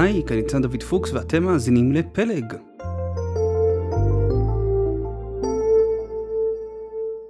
[0.00, 2.54] היי, כאן ניצן דוד פוקס ואתם מאזינים לפלג.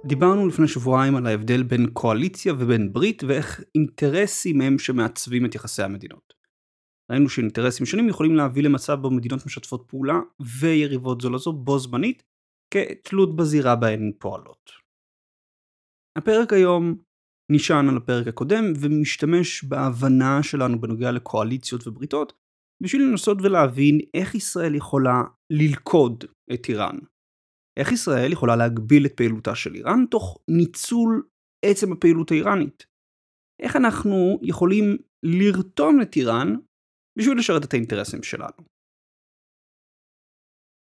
[0.05, 5.83] דיברנו לפני שבועיים על ההבדל בין קואליציה ובין ברית ואיך אינטרסים הם שמעצבים את יחסי
[5.83, 6.33] המדינות.
[7.11, 10.19] ראינו שאינטרסים שונים יכולים להביא למצב בו מדינות משתפות פעולה
[10.59, 12.23] ויריבות זו לזו בו זמנית
[12.73, 14.71] כתלות בזירה בהן פועלות.
[16.17, 16.95] הפרק היום
[17.51, 22.33] נשען על הפרק הקודם ומשתמש בהבנה שלנו בנוגע לקואליציות ובריתות
[22.83, 26.97] בשביל לנסות ולהבין איך ישראל יכולה ללכוד את איראן.
[27.79, 31.23] איך ישראל יכולה להגביל את פעילותה של איראן תוך ניצול
[31.65, 32.85] עצם הפעילות האיראנית.
[33.61, 36.55] איך אנחנו יכולים לרתום את איראן
[37.19, 38.63] בשביל לשרת את האינטרסים שלנו.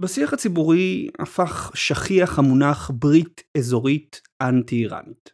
[0.03, 5.31] בשיח הציבורי הפך שכיח המונח ברית אזורית אנטי-איראנית.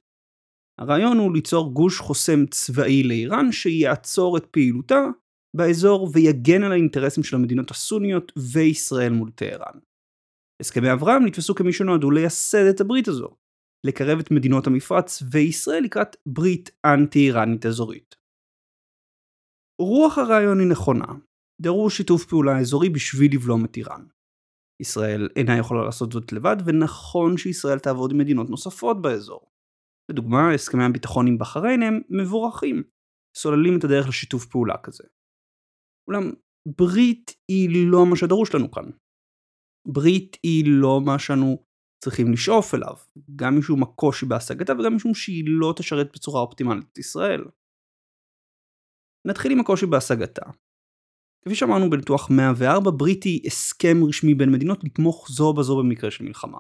[0.80, 5.00] הרעיון הוא ליצור גוש חוסם צבאי לאיראן שיעצור את פעילותה
[5.56, 9.78] באזור ויגן על האינטרסים של המדינות הסוניות וישראל מול טהרן.
[10.62, 13.36] הסכמי אברהם נתפסו כמי שנועדו לייסד את הברית הזו,
[13.86, 18.14] לקרב את מדינות המפרץ וישראל לקראת ברית אנטי-איראנית אזורית.
[19.80, 21.06] רוח הרעיון היא נכונה,
[21.62, 24.06] דרוש שיתוף פעולה אזורי בשביל לבלום את איראן.
[24.83, 29.50] ישראל אינה יכולה לעשות זאת לבד, ונכון שישראל תעבוד עם מדינות נוספות באזור.
[30.11, 32.83] לדוגמה, הסכמי הביטחון עם בחריין הם מבורכים,
[33.36, 35.05] סוללים את הדרך לשיתוף פעולה כזה.
[36.08, 36.33] אולם
[36.78, 38.84] ברית היא לא מה שדרוש לנו כאן.
[39.88, 41.64] ברית היא לא מה שאנו
[42.05, 42.96] צריכים לשאוף אליו,
[43.36, 47.44] גם משום הקושי בהשגתה וגם משום שהיא לא תשרת בצורה אופטימלית את ישראל.
[49.27, 50.50] נתחיל עם הקושי בהשגתה.
[51.44, 56.24] כפי שאמרנו בניתוח 104, ברית היא הסכם רשמי בין מדינות לתמוך זו בזו במקרה של
[56.24, 56.58] מלחמה.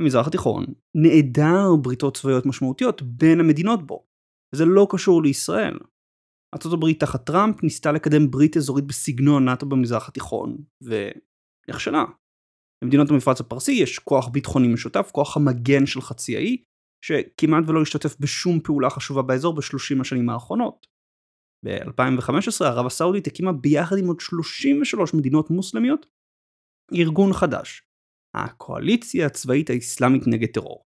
[0.00, 0.64] המזרח התיכון
[0.94, 4.06] נעדר בריתות צבאיות משמעותיות בין המדינות בו,
[4.54, 5.78] וזה לא קשור לישראל.
[6.54, 12.04] ארה"ב תחת טראמפ ניסתה לקדם ברית אזורית בסגנון נאט"ו במזרח התיכון, ונכשלה.
[12.84, 16.62] למדינות המפרץ הפרסי יש כוח ביטחוני משותף, כוח המגן של חצי האי,
[17.04, 20.86] שכמעט ולא השתתף בשום פעולה חשובה באזור בשלושים השנים האחרונות.
[21.64, 26.06] ב-2015 ערב הסעודית הקימה ביחד עם עוד 33 מדינות מוסלמיות
[26.94, 27.82] ארגון חדש,
[28.36, 30.89] הקואליציה הצבאית האסלאמית נגד טרור.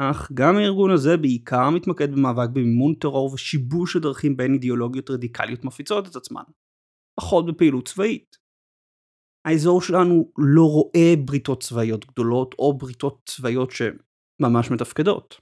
[0.00, 6.08] אך גם הארגון הזה בעיקר מתמקד במאבק במימון טרור ושיבוש הדרכים בין אידיאולוגיות רדיקליות מפיצות
[6.08, 6.42] את עצמן,
[7.20, 8.36] פחות בפעילות צבאית.
[9.46, 15.40] האזור שלנו לא רואה בריתות צבאיות גדולות או בריתות צבאיות שממש מתפקדות.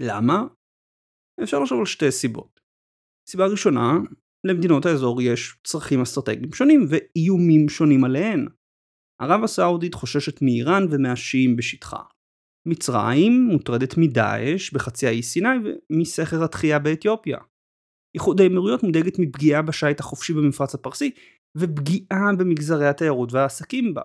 [0.00, 0.46] למה?
[1.42, 2.60] אפשר לחשוב על שתי סיבות.
[3.28, 3.92] סיבה ראשונה,
[4.46, 8.48] למדינות האזור יש צרכים אסטרטגיים שונים ואיומים שונים עליהן.
[9.20, 12.02] ערב הסעודית חוששת מאיראן ומהשיעים בשטחה.
[12.66, 15.48] מצרים מוטרדת מדאעש בחצי האי סיני
[15.90, 17.38] ומסכר התחייה באתיופיה.
[18.14, 21.10] איחוד האמירויות מודאגת מפגיעה בשיט החופשי במפרץ הפרסי
[21.56, 24.02] ופגיעה במגזרי התיירות והעסקים בה.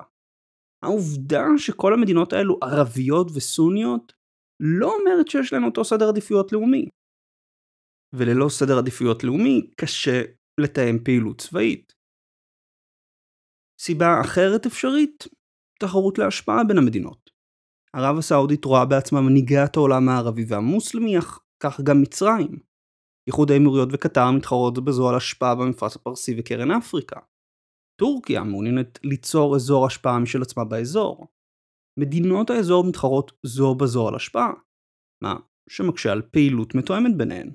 [0.83, 4.13] העובדה שכל המדינות האלו ערביות וסוניות
[4.59, 6.85] לא אומרת שיש להן אותו סדר עדיפויות לאומי.
[8.13, 10.21] וללא סדר עדיפויות לאומי קשה
[10.59, 11.93] לתאם פעילות צבאית.
[13.79, 15.27] סיבה אחרת אפשרית,
[15.79, 17.32] תחרות להשפעה בין המדינות.
[17.95, 22.59] ערב הסעודית רואה בעצמה מנהיגת העולם הערבי והמוסלמי, אך כך גם מצרים.
[23.27, 27.19] איחוד האמירויות וקטר מתחרות בזו על השפעה במפרץ הפרסי וקרן אפריקה.
[28.01, 31.27] טורקיה מעוניינת ליצור אזור השפעה משל עצמה באזור.
[31.99, 34.53] מדינות האזור מתחרות זו בזו על השפעה,
[35.23, 35.35] מה
[35.69, 37.51] שמקשה על פעילות מתואמת ביניהן.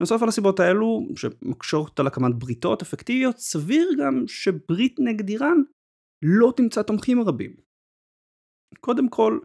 [0.00, 5.58] נוסף על הסיבות האלו, שמקשות על הקמת בריתות אפקטיביות, סביר גם שברית נגד איראן
[6.24, 7.65] לא תמצא תומכים רבים.
[8.80, 9.38] קודם כל,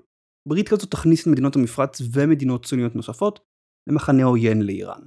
[0.49, 3.39] ברית כזו תכניס את מדינות המפרץ ומדינות סוניות נוספות
[3.89, 5.01] למחנה עוין לאיראן.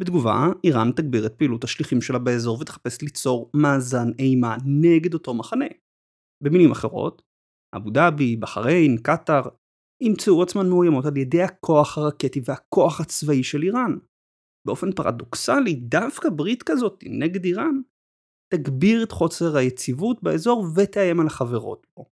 [0.00, 5.68] בתגובה, איראן תגביר את פעילות השליחים שלה באזור ותחפש ליצור מאזן אימה נגד אותו מחנה.
[6.44, 7.22] במילים אחרות,
[7.76, 9.42] אבו דאבי, בחריין, קטאר,
[10.02, 13.98] ימצאו עצמן מאוימות על ידי הכוח הרקטי והכוח הצבאי של איראן.
[14.66, 17.80] באופן פרדוקסלי, דווקא ברית כזאת נגד איראן
[18.54, 22.13] תגביר את חוסר היציבות באזור ותאיים על החברות בו.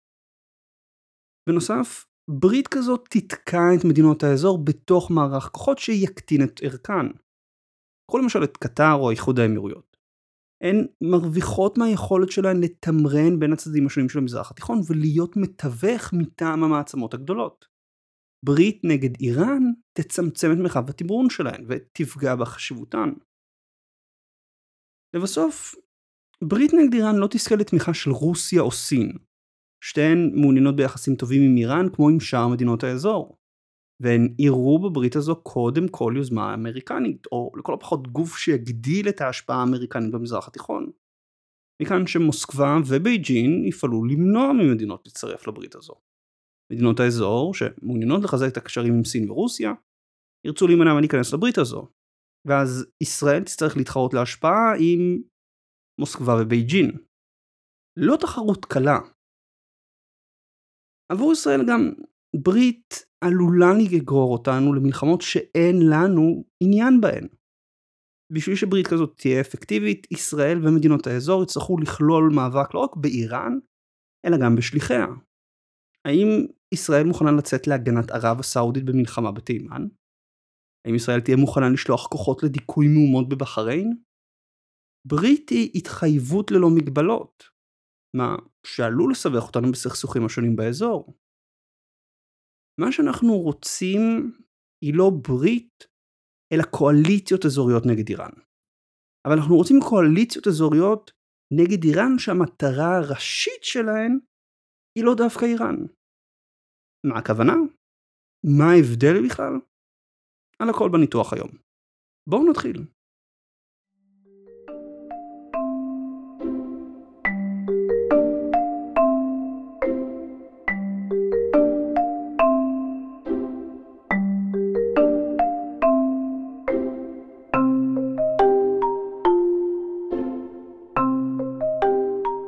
[1.48, 7.08] בנוסף, ברית כזאת תתקע את מדינות האזור בתוך מערך כוחות שיקטין את ערכן.
[8.08, 9.98] קחו למשל את קטר או איחוד האמירויות.
[10.64, 17.14] הן מרוויחות מהיכולת שלהן לתמרן בין הצדדים השונים של המזרח התיכון ולהיות מתווך מטעם המעצמות
[17.14, 17.66] הגדולות.
[18.46, 19.64] ברית נגד איראן
[19.94, 23.10] תצמצם את מרחב התמרון שלהן ותפגע בחשיבותן.
[25.16, 25.76] לבסוף,
[26.44, 29.27] ברית נגד איראן לא תזכה לתמיכה של רוסיה או סין.
[29.90, 33.38] שתיהן מעוניינות ביחסים טובים עם איראן כמו עם שאר מדינות האזור.
[34.04, 39.58] והן יראו בברית הזו קודם כל יוזמה אמריקנית, או לכל הפחות גוף שיגדיל את ההשפעה
[39.60, 40.92] האמריקנית במזרח התיכון.
[41.82, 45.94] מכאן שמוסקבה ובייג'ין יפעלו למנוע ממדינות להצטרף לברית הזו.
[46.74, 49.72] מדינות האזור, שמעוניינות לחזק את הקשרים עם סין ורוסיה,
[50.48, 51.88] ירצו להימנע מלהיכנס לברית הזו.
[52.48, 55.22] ואז ישראל תצטרך להתחרות להשפעה עם
[56.00, 56.92] מוסקבה ובייג'ין.
[57.98, 59.00] לא תחרות קלה.
[61.12, 61.92] עבור ישראל גם
[62.36, 67.28] ברית עלולה לגרור אותנו למלחמות שאין לנו עניין בהן.
[68.34, 73.54] בשביל שברית כזאת תהיה אפקטיבית, ישראל ומדינות האזור יצטרכו לכלול מאבק לא רק באיראן,
[74.26, 75.06] אלא גם בשליחיה.
[76.06, 76.28] האם
[76.74, 79.82] ישראל מוכנה לצאת להגנת ערב הסעודית במלחמה בתימן?
[80.86, 83.90] האם ישראל תהיה מוכנה לשלוח כוחות לדיכוי מהומות בבחריין?
[85.08, 87.44] ברית היא התחייבות ללא מגבלות,
[88.18, 88.36] מה
[88.66, 91.14] שעלול לסבך אותנו בסכסוכים השונים באזור.
[92.82, 94.00] מה שאנחנו רוצים
[94.84, 95.84] היא לא ברית,
[96.54, 98.34] אלא קואליציות אזוריות נגד איראן.
[99.26, 101.12] אבל אנחנו רוצים קואליציות אזוריות
[101.60, 104.20] נגד איראן שהמטרה הראשית שלהן
[104.96, 105.78] היא לא דווקא איראן.
[107.08, 107.54] מה הכוונה?
[108.58, 109.54] מה ההבדל בכלל?
[110.62, 111.52] על הכל בניתוח היום.
[112.30, 112.97] בואו נתחיל.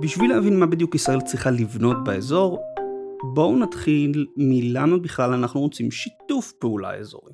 [0.02, 2.60] בשביל להבין מה בדיוק ישראל צריכה לבנות באזור,
[3.34, 7.34] בואו נתחיל מלמה בכלל אנחנו רוצים שיתוף פעולה אזורי.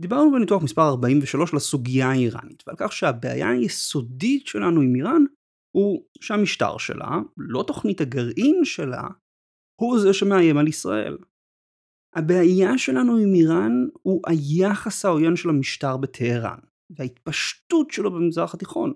[0.00, 5.24] דיברנו בניתוח מספר 43 לסוגיה האיראנית, ועל כך שהבעיה היסודית שלנו עם איראן
[5.76, 9.08] הוא שהמשטר שלה, לא תוכנית הגרעין שלה,
[9.80, 11.18] הוא זה שמאיים על ישראל.
[12.16, 16.58] הבעיה שלנו עם איראן הוא היחס העוין של המשטר בטהרן,
[16.90, 18.92] וההתפשטות שלו במזרח התיכון.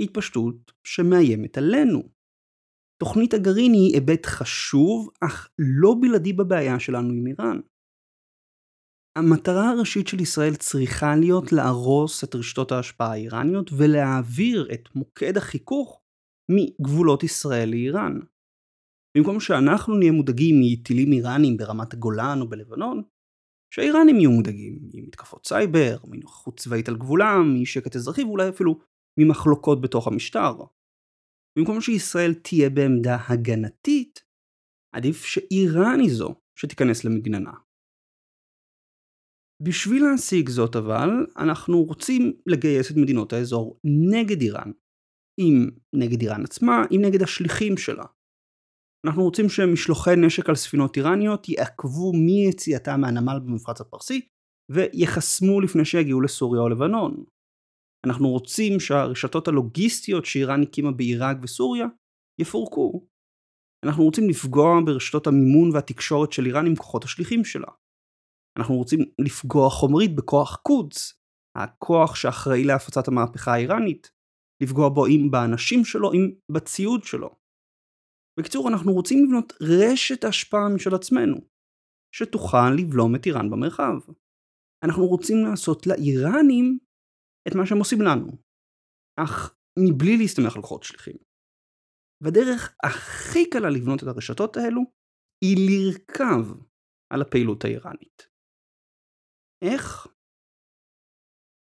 [0.00, 2.02] התפשטות שמאיימת עלינו.
[3.02, 7.60] תוכנית הגרעין היא היבט חשוב, אך לא בלעדי בבעיה שלנו עם איראן.
[9.18, 16.00] המטרה הראשית של ישראל צריכה להיות להרוס את רשתות ההשפעה האיראניות ולהעביר את מוקד החיכוך
[16.50, 18.20] מגבולות ישראל לאיראן.
[19.16, 23.02] במקום שאנחנו נהיה מודאגים מטילים איראנים ברמת הגולן או בלבנון,
[23.74, 28.78] שהאיראנים יהיו מודאגים ממתקפות סייבר, מנוכחות צבאית על גבולם, משקט אזרחי ואולי אפילו
[29.18, 30.52] ממחלוקות בתוך המשטר.
[31.58, 34.24] במקום שישראל תהיה בעמדה הגנתית,
[34.94, 37.52] עדיף שאיראן היא זו שתיכנס למגננה.
[39.62, 43.80] בשביל להשיג זאת אבל, אנחנו רוצים לגייס את מדינות האזור
[44.10, 44.70] נגד איראן.
[45.40, 48.04] אם נגד איראן עצמה, אם נגד השליחים שלה.
[49.06, 54.28] אנחנו רוצים שמשלוחי נשק על ספינות איראניות יעכבו מיציאתם מהנמל במפרץ הפרסי,
[54.72, 57.24] ויחסמו לפני שיגיעו לסוריה או לבנון.
[58.06, 61.86] אנחנו רוצים שהרשתות הלוגיסטיות שאיראן הקימה בעיראק וסוריה
[62.40, 63.06] יפורקו.
[63.86, 67.68] אנחנו רוצים לפגוע ברשתות המימון והתקשורת של איראן עם כוחות השליחים שלה.
[68.58, 71.20] אנחנו רוצים לפגוע חומרית בכוח קודס,
[71.56, 74.10] הכוח שאחראי להפצת המהפכה האיראנית,
[74.62, 77.30] לפגוע בו אם באנשים שלו, אם בציוד שלו.
[78.40, 81.36] בקיצור, אנחנו רוצים לבנות רשת השפעה משל עצמנו,
[82.14, 83.94] שתוכל לבלום את איראן במרחב.
[84.84, 86.78] אנחנו רוצים לעשות לאיראנים
[87.50, 88.32] את מה שהם עושים לנו,
[89.24, 91.16] אך מבלי להסתמך על כוחות שליחים.
[92.22, 94.82] והדרך הכי קלה לבנות את הרשתות האלו
[95.44, 96.44] היא לרכב
[97.12, 98.28] על הפעילות האיראנית.
[99.64, 100.06] איך?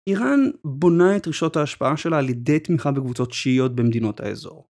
[0.09, 4.69] איראן בונה את רשתות ההשפעה שלה על ידי תמיכה בקבוצות שיעיות במדינות האזור.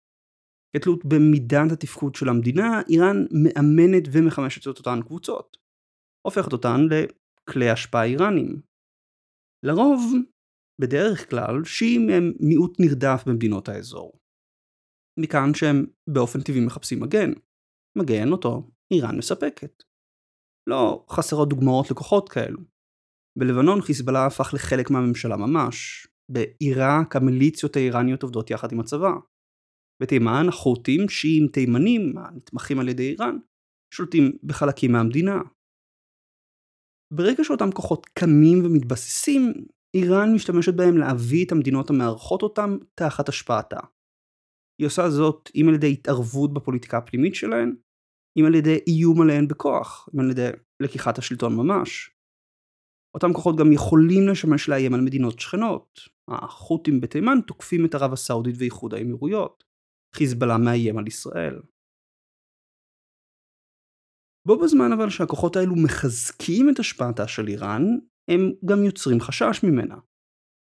[0.77, 5.57] כתלות במידת התפקוד של המדינה, איראן מאמנת ומחמשת את אותן קבוצות.
[6.27, 8.63] הופכת אותן לכלי השפעה איראנים.
[9.67, 10.01] לרוב,
[10.81, 14.13] בדרך כלל, שיעים הם מיעוט נרדף במדינות האזור.
[15.21, 17.31] מכאן שהם באופן טבעי מחפשים מגן.
[17.99, 19.83] מגן אותו איראן מספקת.
[20.67, 22.61] לא חסרות דוגמאות לכוחות כאלו.
[23.39, 26.07] בלבנון חיזבאללה הפך לחלק מהממשלה ממש.
[26.33, 29.13] בעיראק המיליציות האיראניות עובדות יחד עם הצבא.
[30.03, 33.37] בתימן החות'ים, שיעים תימנים, הנתמכים על ידי איראן,
[33.95, 35.39] שולטים בחלקים מהמדינה.
[37.15, 39.53] ברגע שאותם כוחות קמים ומתבססים,
[39.95, 43.81] איראן משתמשת בהם להביא את המדינות המארחות אותם תחת השפעתה.
[44.81, 47.77] היא עושה זאת אם על ידי התערבות בפוליטיקה הפנימית שלהן,
[48.39, 50.51] אם על ידי איום עליהן בכוח, אם על ידי
[50.83, 52.11] לקיחת השלטון ממש.
[53.17, 56.01] אותם כוחות גם יכולים לשמש לאיים על מדינות שכנות.
[56.29, 59.65] החות'ים בתימן תוקפים את ערב הסעודית ואיחוד האמירויות.
[60.17, 61.63] חיזבאללה מאיים על ישראל.
[64.47, 67.83] בו בזמן אבל שהכוחות האלו מחזקים את השפעתה של איראן,
[68.31, 69.97] הם גם יוצרים חשש ממנה.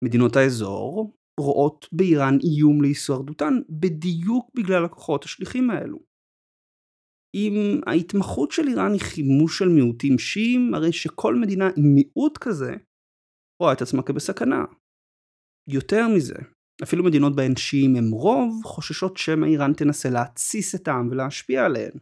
[0.04, 5.98] מדינות האזור רואות באיראן איום להישרדותן בדיוק בגלל הכוחות השליחים האלו.
[7.34, 12.72] אם ההתמחות של איראן היא חימוש של מיעוטים שיעים, הרי שכל מדינה עם מיעוט כזה
[13.62, 14.64] רואה את עצמה כבסכנה.
[15.70, 16.34] יותר מזה,
[16.82, 21.98] אפילו מדינות בהן שיעים הם רוב, חוששות שמא איראן תנסה להתסיס את העם ולהשפיע עליהן.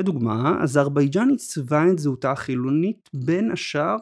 [0.00, 3.96] לדוגמה, אזרבייג'אן עיצבה את זהותה החילונית בין השאר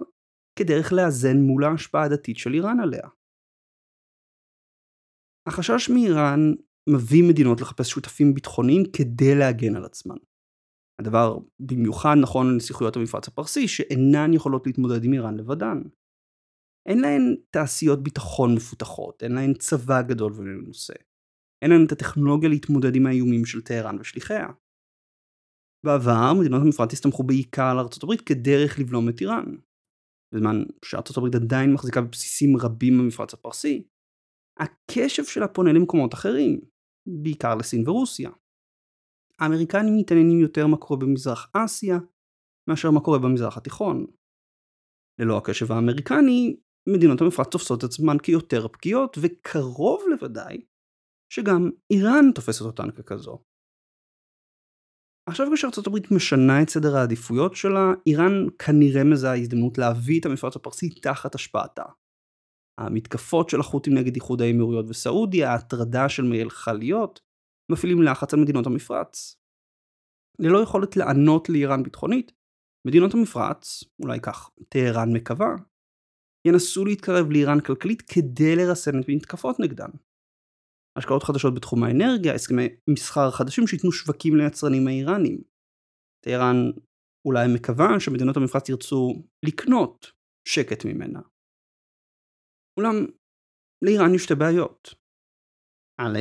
[0.61, 3.09] כדרך לאזן מול ההשפעה הדתית של איראן עליה.
[5.49, 6.41] החשש מאיראן
[6.89, 10.17] מביא מדינות לחפש שותפים ביטחוניים כדי להגן על עצמן.
[11.01, 15.79] הדבר במיוחד נכון לנסיכויות המפרץ הפרסי שאינן יכולות להתמודד עם איראן לבדן.
[16.89, 20.95] אין להן תעשיות ביטחון מפותחות, אין להן צבא גדול ומנוסה.
[21.63, 24.47] אין להן את הטכנולוגיה להתמודד עם האיומים של טהרן ושליחיה.
[25.87, 29.57] בעבר מדינות המפרץ הסתמכו בעיקר על ארצות הברית כדרך לבלום את איראן.
[30.35, 33.87] בזמן שארצות הברית עדיין מחזיקה בבסיסים רבים במפרץ הפרסי,
[34.59, 36.61] הקשב שלה פונה למקומות אחרים,
[37.23, 38.31] בעיקר לסין ורוסיה.
[39.41, 41.99] האמריקנים מתעניינים יותר מה קורה במזרח אסיה,
[42.71, 44.07] מאשר מה קורה במזרח התיכון.
[45.21, 46.57] ללא הקשב האמריקני,
[46.89, 50.67] מדינות המפרץ תופסות את עצמן כיותר פגיעות, וקרוב לוודאי
[51.33, 53.50] שגם איראן תופסת אותן ככזו.
[55.31, 60.57] עכשיו כשארצות הברית משנה את סדר העדיפויות שלה, איראן כנראה מזהה הזדמנות להביא את המפרץ
[60.57, 61.83] הפרסי תחת השפעתה.
[62.81, 67.21] המתקפות של החות'ים נגד איחוד האמירויות וסעודיה, ההטרדה של מייל חליות,
[67.73, 69.37] מפעילים לחץ על מדינות המפרץ.
[70.39, 72.33] ללא יכולת לענות לאיראן ביטחונית,
[72.87, 75.55] מדינות המפרץ, אולי כך טהרן מקווה,
[76.47, 79.91] ינסו להתקרב לאיראן כלכלית כדי לרסן את מתקפות נגדן.
[80.99, 85.43] השקעות חדשות בתחום האנרגיה, הסכמי מסחר חדשים שייתנו שווקים ליצרנים האיראנים.
[86.25, 86.57] טהרן
[87.27, 90.13] אולי מקווה שמדינות המפרץ ירצו לקנות
[90.49, 91.21] שקט ממנה.
[92.77, 92.95] אולם
[93.85, 94.95] לאיראן יש שתי בעיות.
[96.01, 96.19] א',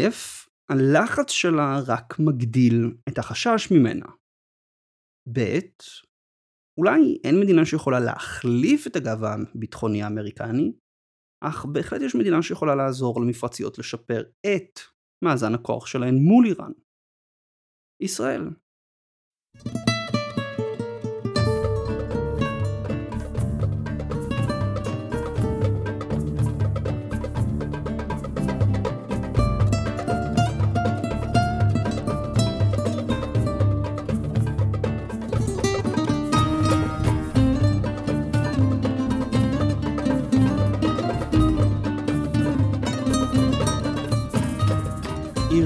[0.70, 4.06] הלחץ שלה רק מגדיל את החשש ממנה.
[5.34, 5.60] ב',
[6.80, 10.74] אולי אין מדינה שיכולה להחליף את הגב הביטחוני האמריקני,
[11.42, 14.80] אך בהחלט יש מדינה שיכולה לעזור למפרציות לשפר את
[15.24, 16.72] מאזן הכוח שלהן מול איראן.
[18.02, 18.50] ישראל.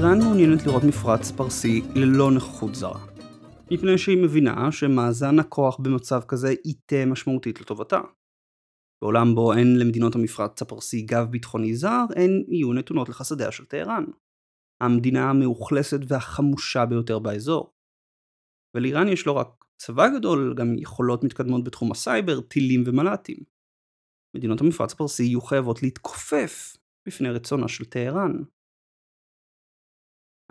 [0.04, 3.06] איראן מעוניינת לראות מפרץ פרסי ללא נוכחות זרה.
[3.70, 8.00] מפני שהיא מבינה שמאזן הכוח במצב כזה ייטה משמעותית לטובתה.
[9.02, 14.04] בעולם בו אין למדינות המפרץ הפרסי גב ביטחוני זר, הן יהיו נתונות לחסדיה של טהרן.
[14.80, 17.74] המדינה המאוכלסת והחמושה ביותר באזור.
[18.76, 23.38] ולאיראן יש לא רק צבא גדול, גם יכולות מתקדמות בתחום הסייבר, טילים ומל"טים.
[24.36, 28.32] מדינות המפרץ הפרסי יהיו חייבות להתכופף בפני רצונה של טהרן.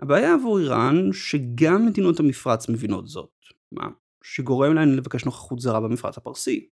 [0.02, 3.34] הבעיה עבור איראן שגם מדינות המפרץ מבינות זאת,
[3.72, 3.88] מה
[4.24, 6.68] שגורם להן לבקש נוכחות זרה במפרץ הפרסי.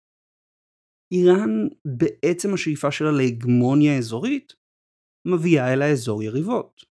[1.13, 4.53] איראן, בעצם השאיפה שלה להגמוניה אזורית,
[5.27, 6.85] מביאה אל האזור יריבות.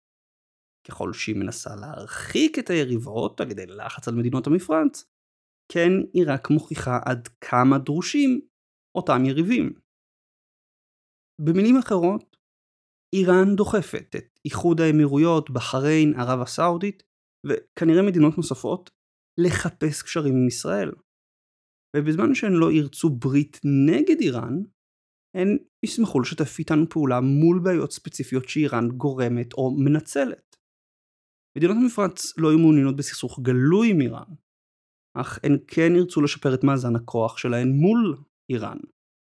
[0.88, 5.05] ככל שהיא מנסה להרחיק את היריבות על ידי לחץ על מדינות המפרץ,
[5.72, 8.41] כן היא רק מוכיחה עד כמה דרושים
[8.98, 9.74] אותם יריבים.
[11.41, 12.38] במילים אחרות,
[13.13, 17.04] איראן דוחפת את איחוד האמירויות, בחריין, ערב הסעודית,
[17.48, 18.89] וכנראה מדינות נוספות,
[19.39, 20.92] לחפש קשרים עם ישראל.
[21.96, 24.56] ובזמן שהן לא ירצו ברית נגד איראן,
[25.38, 30.56] הן ישמחו לשתף איתנו פעולה מול בעיות ספציפיות שאיראן גורמת או מנצלת.
[31.58, 34.32] מדינות המפרץ לא יהיו מעוניינות בסכסוך גלוי עם איראן,
[35.22, 38.18] אך הן כן ירצו לשפר את מאזן הכוח שלהן מול
[38.51, 38.77] איראן,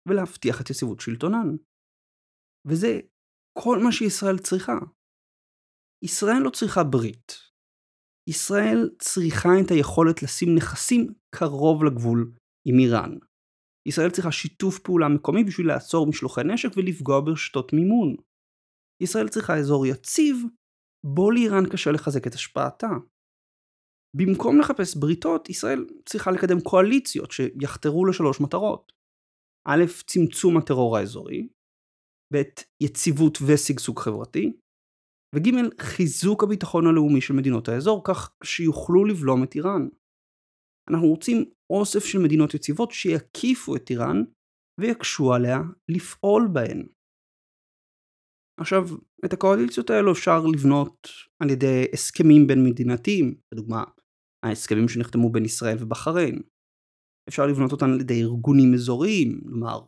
[0.08, 1.56] ולהבטיח את יציבות שלטונן.
[2.68, 3.00] וזה
[3.60, 4.78] כל מה שישראל צריכה.
[6.04, 7.32] ישראל לא צריכה ברית.
[8.30, 12.34] ישראל צריכה את היכולת לשים נכסים קרוב לגבול
[12.68, 13.18] עם איראן.
[13.88, 18.16] ישראל צריכה שיתוף פעולה מקומי בשביל לעצור משלוחי נשק ולפגוע ברשתות מימון.
[19.04, 20.36] ישראל צריכה אזור יציב,
[21.16, 22.88] בו לאיראן קשה לחזק את השפעתה.
[24.18, 28.92] במקום לחפש בריתות, ישראל צריכה לקדם קואליציות שיחתרו לשלוש מטרות.
[29.68, 31.48] א', צמצום הטרור האזורי,
[32.34, 32.38] ב'
[32.84, 34.54] יציבות ושגשוג חברתי,
[35.36, 39.88] וג' חיזוק הביטחון הלאומי של מדינות האזור כך שיוכלו לבלום את איראן.
[40.90, 44.24] אנחנו רוצים אוסף של מדינות יציבות שיקיפו את איראן
[44.80, 45.58] ויקשו עליה
[45.90, 46.88] לפעול בהן.
[48.60, 48.84] עכשיו,
[49.26, 51.08] את הקואליציות האלו אפשר לבנות
[51.40, 53.84] על ידי הסכמים בין מדינתיים, לדוגמה,
[54.46, 56.42] ההסכמים שנחתמו בין ישראל ובחריין.
[57.30, 59.80] אפשר לבנות אותן על ידי ארגונים אזוריים, כלומר,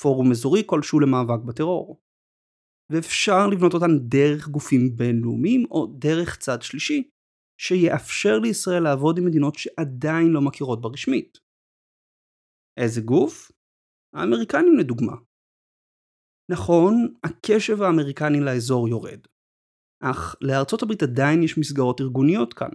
[0.00, 2.00] פורום אזורי כלשהו למאבק בטרור.
[2.92, 7.10] ואפשר לבנות אותן דרך גופים בינלאומיים או דרך צד שלישי,
[7.60, 11.38] שיאפשר לישראל לעבוד עם מדינות שעדיין לא מכירות ברשמית.
[12.80, 13.52] איזה גוף?
[14.14, 15.16] האמריקנים לדוגמה.
[16.50, 19.20] נכון, הקשב האמריקני לאזור יורד,
[20.02, 22.70] אך לארצות הברית עדיין יש מסגרות ארגוניות כאן.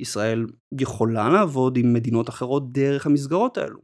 [0.00, 0.46] ישראל
[0.80, 3.80] יכולה לעבוד עם מדינות אחרות דרך המסגרות האלו.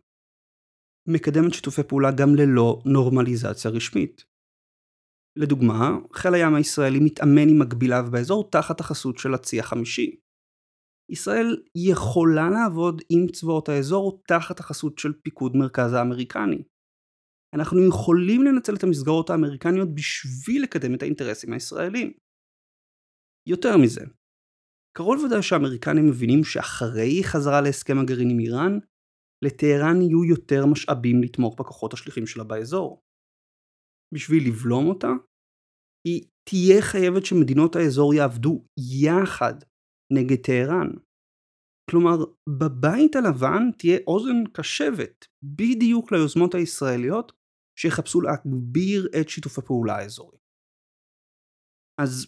[1.09, 4.25] מקדמת שיתופי פעולה גם ללא נורמליזציה רשמית.
[5.37, 10.17] לדוגמה, חיל הים הישראלי מתאמן עם מקביליו באזור תחת החסות של הצי החמישי.
[11.11, 16.63] ישראל יכולה לעבוד עם צבאות האזור תחת החסות של פיקוד מרכז האמריקני.
[17.55, 22.13] אנחנו יכולים לנצל את המסגרות האמריקניות בשביל לקדם את האינטרסים הישראלים.
[23.49, 24.05] יותר מזה,
[24.97, 28.79] קרוב ודאי שהאמריקנים מבינים שאחרי חזרה להסכם הגרעין עם איראן,
[29.45, 33.04] לטהרן יהיו יותר משאבים לתמוך בכוחות השליחים שלה באזור.
[34.15, 35.13] בשביל לבלום אותה,
[36.07, 38.65] היא תהיה חייבת שמדינות האזור יעבדו
[39.03, 39.55] יחד
[40.13, 40.91] נגד טהרן.
[41.91, 42.17] כלומר,
[42.59, 47.33] בבית הלבן תהיה אוזן קשבת בדיוק ליוזמות הישראליות
[47.79, 50.39] שיחפשו להגביר את שיתוף הפעולה האזורי.
[52.01, 52.27] אז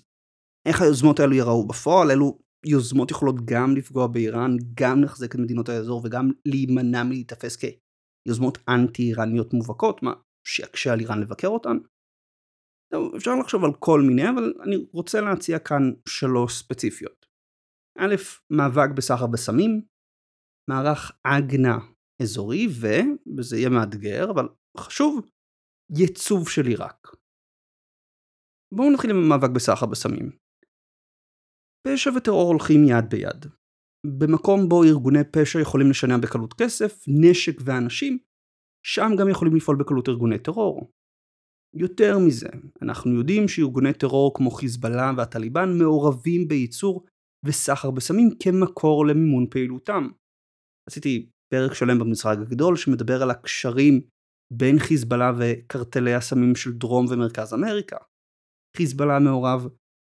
[0.68, 2.10] איך היוזמות האלו יראו בפועל?
[2.10, 8.58] אלו יוזמות יכולות גם לפגוע באיראן, גם לחזק את מדינות האזור וגם להימנע מלהיתפס כיוזמות
[8.68, 10.12] אנטי איראניות מובהקות, מה
[10.46, 11.76] שיקשה על איראן לבקר אותן.
[13.16, 17.26] אפשר לחשוב על כל מיני, אבל אני רוצה להציע כאן שלוש ספציפיות.
[17.98, 18.14] א',
[18.50, 19.86] מאבק בסחר בסמים,
[20.70, 21.76] מערך אגנה
[22.22, 22.66] אזורי,
[23.38, 24.48] וזה יהיה מאתגר, אבל
[24.78, 25.26] חשוב,
[25.98, 27.08] ייצוב של עיראק.
[28.74, 30.30] בואו נתחיל עם המאבק בסחר בסמים.
[31.86, 33.46] פשע וטרור הולכים יד ביד.
[34.18, 38.18] במקום בו ארגוני פשע יכולים לשנע בקלות כסף, נשק ואנשים,
[38.86, 40.90] שם גם יכולים לפעול בקלות ארגוני טרור.
[41.76, 42.48] יותר מזה,
[42.82, 47.06] אנחנו יודעים שארגוני טרור כמו חיזבאללה והטליבן מעורבים בייצור
[47.44, 50.08] וסחר בסמים כמקור למימון פעילותם.
[50.88, 54.00] עשיתי פרק שלם במשרד הגדול שמדבר על הקשרים
[54.52, 57.96] בין חיזבאללה וקרטלי הסמים של דרום ומרכז אמריקה.
[58.76, 59.68] חיזבאללה מעורב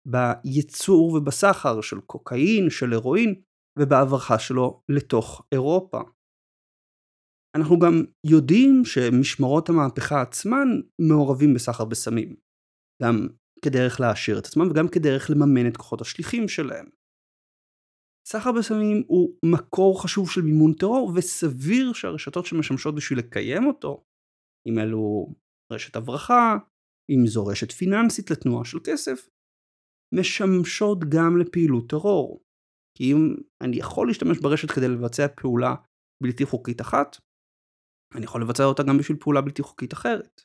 [0.08, 3.41] בייצור ובסחר של קוקאין, של הירואין,
[3.80, 6.01] ובהברחה שלו לתוך אירופה.
[7.55, 7.93] אנחנו גם
[8.25, 10.67] יודעים שמשמרות המהפכה עצמן
[11.01, 12.36] מעורבים בסחר בסמים,
[13.03, 13.27] גם
[13.65, 16.89] כדרך להעשיר את עצמם וגם כדרך לממן את כוחות השליחים שלהם.
[18.27, 24.03] סחר בסמים הוא מקור חשוב של מימון טרור וסביר שהרשתות שמשמשות בשביל לקיים אותו,
[24.67, 25.33] אם אלו
[25.73, 26.57] רשת הברחה,
[27.12, 29.29] אם זו רשת פיננסית לתנועה של כסף,
[30.15, 32.43] משמשות גם לפעילות טרור.
[32.97, 35.75] כי אם אני יכול להשתמש ברשת כדי לבצע פעולה
[36.23, 37.17] בלתי חוקית אחת,
[38.15, 40.41] אני יכול לבצע אותה גם בשביל פעולה בלתי חוקית אחרת.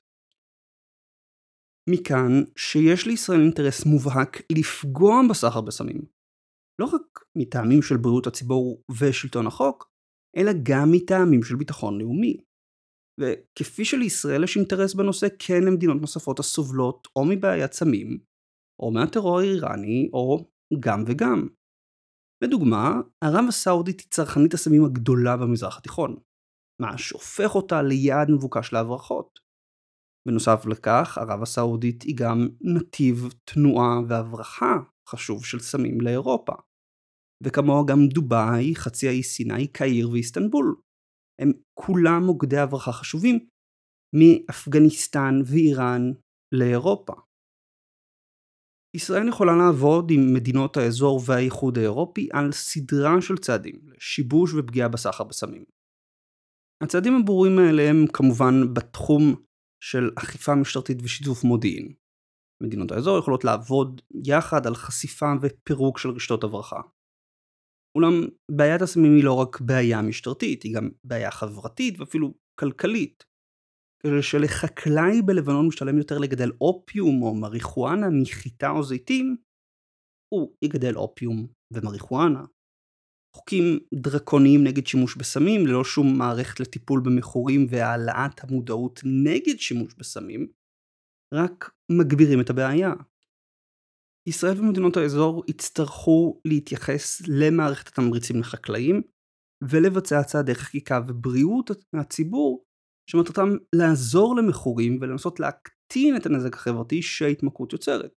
[1.90, 6.03] מכאן שיש לישראל אינטרס מובהק לפגוע בסחר בסמים.
[6.79, 9.90] לא רק מטעמים של בריאות הציבור ושלטון החוק,
[10.37, 12.37] אלא גם מטעמים של ביטחון לאומי.
[13.20, 18.18] וכפי שלישראל יש אינטרס בנושא כן למדינות נוספות הסובלות או מבעיית סמים,
[18.83, 21.48] או מהטרור האיראני, או גם וגם.
[22.44, 26.16] לדוגמה, ערב הסעודית היא צרכנית הסמים הגדולה במזרח התיכון,
[26.83, 29.38] מה שהופך אותה ליעד מבוקש להברחות.
[30.29, 34.75] בנוסף לכך, ערב הסעודית היא גם נתיב תנועה והברחה
[35.09, 36.53] חשוב של סמים לאירופה.
[37.45, 40.77] וכמוה גם דובאי, חצי האי סיני, קהיר ואיסטנבול.
[41.40, 43.38] הם כולם מוקדי הברחה חשובים
[44.14, 46.03] מאפגניסטן ואיראן
[46.53, 47.12] לאירופה.
[48.97, 55.25] ישראל יכולה לעבוד עם מדינות האזור והאיחוד האירופי על סדרה של צעדים לשיבוש ופגיעה בסחר
[55.25, 55.64] בסמים.
[56.83, 59.35] הצעדים הברורים האלה הם כמובן בתחום
[59.85, 61.95] של אכיפה משטרתית ושיתוף מודיעין.
[62.62, 66.81] מדינות האזור יכולות לעבוד יחד על חשיפה ופירוק של רשתות הברחה.
[67.99, 68.12] אולם
[68.51, 73.25] בעיית הסמים היא לא רק בעיה משטרתית, היא גם בעיה חברתית ואפילו כלכלית.
[74.21, 79.37] שלחקלאי בלבנון משתלם יותר לגדל אופיום או מריחואנה מחיטה או זיתים,
[80.33, 82.45] הוא יגדל אופיום ומריחואנה.
[83.37, 90.47] חוקים דרקוניים נגד שימוש בסמים ללא שום מערכת לטיפול במכורים והעלאת המודעות נגד שימוש בסמים,
[91.35, 92.92] רק מגבירים את הבעיה.
[94.29, 99.03] ישראל ומדינות האזור יצטרכו להתייחס למערכת התמריצים לחקלאים
[99.71, 102.64] ולבצע צעדי חקיקה ובריאות הציבור
[103.11, 108.12] שמטרתם לעזור למכורים ולנסות להקטין את הנזק החברתי שההתמכרות יוצרת.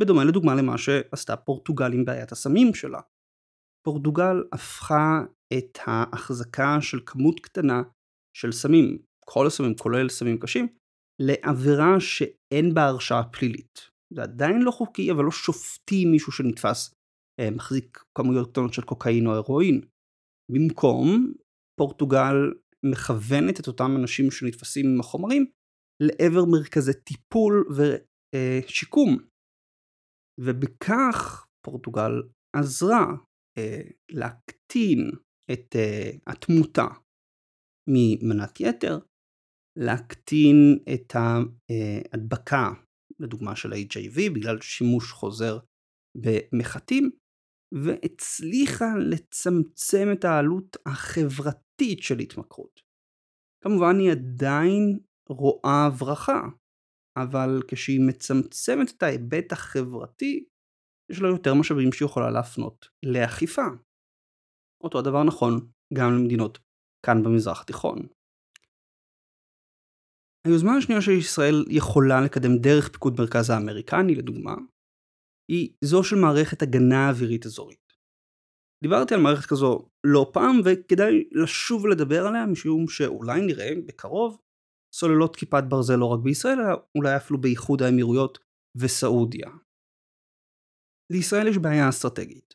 [0.00, 3.00] בדומה לדוגמה למה שעשתה פורטוגל עם בעיית הסמים שלה.
[3.86, 5.20] פורטוגל הפכה
[5.58, 7.82] את ההחזקה של כמות קטנה
[8.36, 10.66] של סמים, כל הסמים כולל סמים קשים,
[11.22, 13.90] לעבירה שאין בה הרשעה פלילית.
[14.14, 16.94] זה עדיין לא חוקי אבל לא שופטים מישהו שנתפס
[17.40, 19.80] אה, מחזיק כמויות קטנות של קוקאין או הרואין.
[20.52, 21.32] במקום
[21.80, 22.36] פורטוגל
[22.90, 25.46] מכוונת את אותם אנשים שנתפסים עם החומרים
[26.02, 29.16] לעבר מרכזי טיפול ושיקום.
[30.40, 32.12] ובכך פורטוגל
[32.56, 33.25] עזרה אה,
[34.10, 35.10] להקטין
[35.52, 36.86] את אה, התמותה
[37.88, 38.98] ממנת יתר,
[39.78, 42.70] להקטין את ההדבקה,
[43.18, 45.58] לדוגמה של ה-HIV, בגלל שימוש חוזר
[46.16, 47.10] במחטים,
[47.84, 52.80] והצליחה לצמצם את העלות החברתית של התמכרות.
[53.64, 56.40] כמובן היא עדיין רואה הברחה,
[57.16, 60.44] אבל כשהיא מצמצמת את ההיבט החברתי,
[61.10, 63.66] יש לה יותר משאבים שהיא יכולה להפנות לאכיפה.
[64.84, 66.58] אותו הדבר נכון גם למדינות
[67.06, 67.98] כאן במזרח התיכון.
[70.46, 74.54] היוזמה השנייה של ישראל יכולה לקדם דרך פיקוד מרכז האמריקני לדוגמה,
[75.50, 77.86] היא זו של מערכת הגנה אווירית אזורית.
[78.82, 84.40] דיברתי על מערכת כזו לא פעם וכדאי לשוב ולדבר עליה משום שאולי נראה בקרוב
[84.94, 88.38] סוללות כיפת ברזל לא רק בישראל אלא אולי אפילו באיחוד האמירויות
[88.76, 89.50] וסעודיה.
[91.10, 92.54] לישראל יש בעיה אסטרטגית.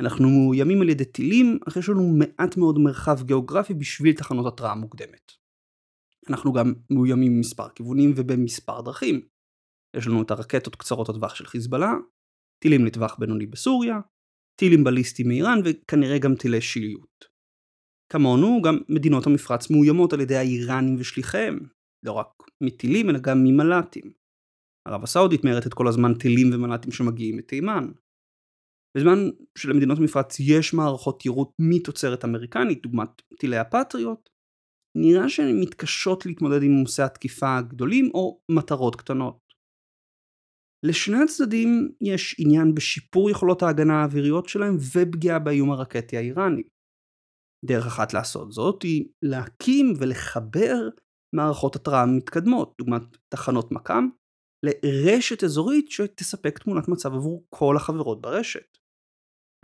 [0.00, 4.74] אנחנו מאוימים על ידי טילים אך יש לנו מעט מאוד מרחב גיאוגרפי בשביל תחנות התראה
[4.74, 5.32] מוקדמת.
[6.30, 9.20] אנחנו גם מאוימים ממספר כיוונים ובמספר דרכים.
[9.96, 11.92] יש לנו את הרקטות קצרות הטווח של חיזבאללה,
[12.62, 14.00] טילים לטווח בינוני בסוריה,
[14.60, 17.24] טילים בליסטיים מאיראן וכנראה גם טילי שיליות.
[18.12, 21.58] כמונו גם מדינות המפרץ מאוימות על ידי האיראנים ושליחיהם,
[22.02, 22.28] לא רק
[22.60, 24.21] מטילים אלא גם ממל"טים.
[24.88, 27.84] ערב הסעודית מיירטת כל הזמן טילים ומל"טים שמגיעים מתימן.
[28.96, 29.18] בזמן
[29.58, 33.08] שלמדינות המפרץ יש מערכות יירוט מתוצרת אמריקנית, דוגמת
[33.40, 34.28] טילי הפטריוט,
[34.96, 39.38] נראה שהן מתקשות להתמודד עם עומסי התקיפה הגדולים או מטרות קטנות.
[40.86, 41.68] לשני הצדדים
[42.00, 46.62] יש עניין בשיפור יכולות ההגנה האוויריות שלהם ופגיעה באיום הרקטי האיראני.
[47.64, 50.88] דרך אחת לעשות זאת היא להקים ולחבר
[51.34, 54.08] מערכות התרעה מתקדמות, דוגמת תחנות מקם,
[54.66, 58.78] לרשת אזורית שתספק תמונת מצב עבור כל החברות ברשת.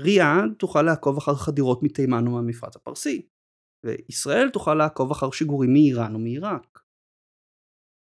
[0.00, 3.28] ריאד תוכל לעקוב אחר חדירות מתימן ומהמפרץ הפרסי,
[3.86, 6.80] וישראל תוכל לעקוב אחר שיגורים מאיראן ומעיראק.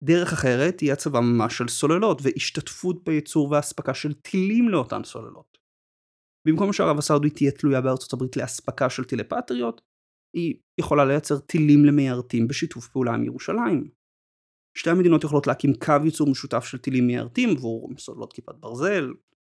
[0.04, 5.58] דרך אחרת היא הצבה ממש של סוללות והשתתפות בייצור והאספקה של טילים לאותן סוללות.
[6.48, 9.80] במקום שערב הסעודית תהיה תלויה בארצות הברית לאספקה של טילי פטריוט,
[10.36, 14.01] היא יכולה לייצר טילים למיירטים בשיתוף פעולה עם ירושלים.
[14.78, 19.04] שתי המדינות יכולות להקים קו ייצור משותף של טילים מיירטים עבור סוללות כיפת ברזל,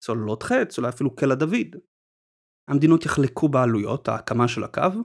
[0.04, 1.76] סוללות חץ, אולי אפילו קלע דוד.
[2.70, 5.02] המדינות יחלקו בעלויות ההקמה של הקו,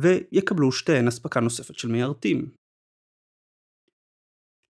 [0.00, 2.50] ויקבלו שתיהן אספקה נוספת של מיירטים.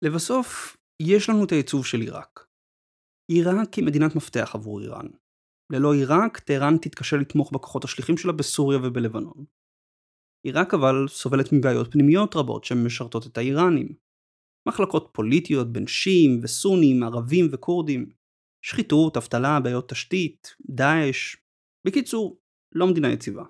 [0.04, 2.48] לבסוף, יש לנו את הייצוב של עיראק.
[3.32, 5.06] עיראק היא מדינת מפתח עבור איראן.
[5.72, 9.44] ללא עיראק, טהרן תתקשה לתמוך בכוחות השליחים שלה בסוריה ובלבנון.
[10.46, 14.07] עיראק אבל סובלת מבעיות פנימיות רבות שמשרתות את האיראנים.
[14.68, 18.08] מחלקות פוליטיות בין שיעים וסונים, ערבים וכורדים,
[18.64, 21.36] שחיתות, אבטלה, בעיות תשתית, דאעש.
[21.86, 22.40] בקיצור,
[22.74, 23.44] לא מדינה יציבה.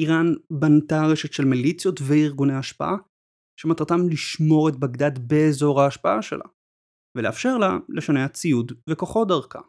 [0.00, 0.26] איראן
[0.60, 2.96] בנתה רשת של מיליציות וארגוני השפעה
[3.60, 6.44] שמטרתם לשמור את בגדד באזור ההשפעה שלה,
[7.16, 9.60] ולאפשר לה לשנע ציוד וכוחות דרכה.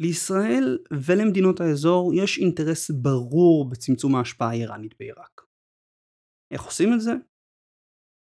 [0.00, 5.40] לישראל ולמדינות האזור יש אינטרס ברור בצמצום ההשפעה האיראנית בעיראק.
[6.52, 7.12] איך עושים את זה?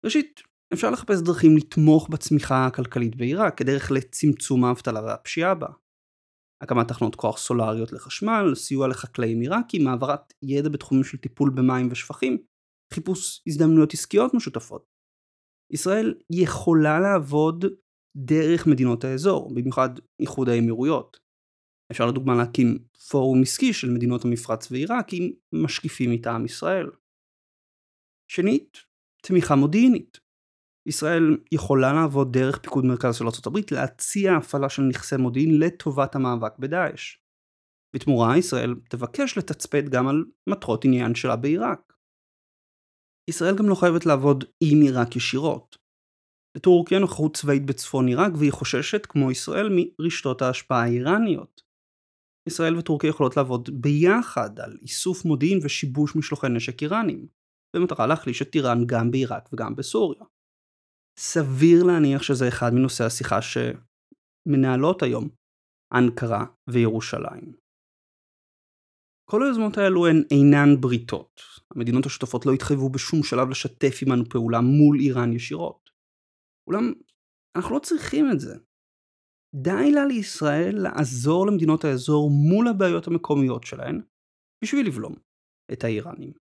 [0.06, 0.42] ראשית,
[0.74, 5.68] אפשר לחפש דרכים לתמוך בצמיחה הכלכלית בעיראק כדרך לצמצום האבטלה והפשיעה בה.
[6.64, 12.38] הקמת תחנות כוח סולריות לחשמל, סיוע לחקלאים עיראקים, העברת ידע בתחומים של טיפול במים ושפכים,
[12.94, 14.86] חיפוש הזדמנויות עסקיות משותפות.
[15.74, 17.66] ישראל יכולה לעבוד
[18.18, 19.90] דרך מדינות האזור, במיוחד
[20.22, 21.20] איחוד האמירויות.
[21.92, 22.78] אפשר לדוגמה להקים
[23.10, 25.32] פורום עסקי של מדינות המפרץ ועיראק עם
[25.64, 26.90] משקיפים מטעם ישראל.
[28.32, 28.78] שנית,
[29.28, 30.20] תמיכה מודיעינית.
[30.88, 36.60] ישראל יכולה לעבוד דרך פיקוד מרכז של ארה"ב להציע הפעלה של נכסי מודיעין לטובת המאבק
[36.60, 37.18] בדאעש.
[37.96, 41.94] בתמורה ישראל תבקש לתצפת גם על מטרות עניין שלה בעיראק.
[43.30, 45.78] ישראל גם לא חייבת לעבוד עם עיראק ישירות.
[46.58, 51.62] לטורקיה נוכחות צבאית בצפון עיראק והיא חוששת, כמו ישראל, מרשתות ההשפעה האיראניות.
[52.50, 57.28] ישראל וטורקיה יכולות לעבוד ביחד על איסוף מודיעין ושיבוש משלוחי נשק איראנים,
[57.76, 60.24] במטרה להחליש את איראן גם בעיראק וגם בסוריה.
[61.20, 65.30] סביר להניח שזה אחד מנושאי השיחה שמנהלות היום
[65.94, 67.54] אנקרה וירושלים.
[69.30, 71.42] כל היוזמות האלו הן אינן בריתות.
[71.76, 75.90] המדינות השותפות לא התחייבו בשום שלב לשתף עמנו פעולה מול איראן ישירות.
[76.68, 76.94] אולם
[77.58, 78.56] אנחנו לא צריכים את זה.
[79.56, 84.02] די לה לישראל לעזור למדינות האזור מול הבעיות המקומיות שלהן,
[84.64, 85.16] בשביל לבלום
[85.74, 86.41] את האיראנים.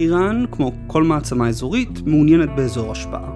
[0.00, 3.30] איראן, כמו כל מעצמה אזורית, מעוניינת באזור השפעה.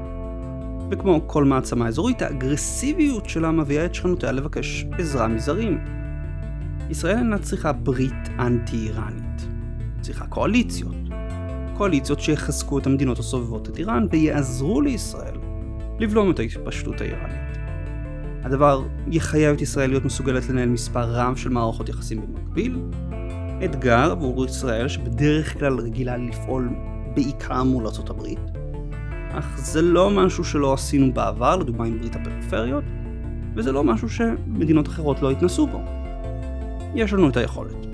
[0.90, 5.78] וכמו כל מעצמה אזורית, האגרסיביות שלה מביאה את שכנותיה לבקש עזרה מזרים.
[6.90, 9.46] ישראל אינה צריכה ברית אנטי-איראנית.
[10.00, 10.96] צריכה קואליציות.
[11.76, 15.34] קואליציות שיחזקו את המדינות הסובבות את איראן ויעזרו לישראל
[15.98, 17.58] לבלום את ההתפשטות האיראנית.
[18.42, 22.78] הדבר יחייב את ישראל להיות מסוגלת לנהל מספר רב של מערכות יחסים במקביל,
[23.64, 26.68] אתגר עבור ישראל שבדרך כלל רגילה לפעול
[27.14, 28.22] בעיקר מול ארה"ב,
[29.32, 32.84] אך זה לא משהו שלא עשינו בעבר, לדוגמה עם ברית הפריפריות,
[33.54, 35.80] וזה לא משהו שמדינות אחרות לא התנסו בו.
[36.94, 37.86] יש לנו את היכולת.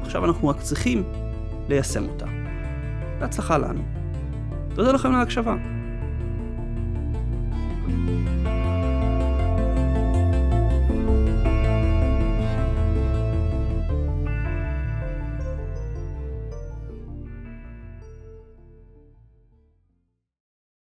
[0.00, 1.02] עכשיו אנחנו רק צריכים
[1.68, 2.26] ליישם אותה.
[3.18, 3.82] בהצלחה לנו.
[4.74, 5.56] תודה לכם על ההקשבה.
[7.88, 8.37] thank you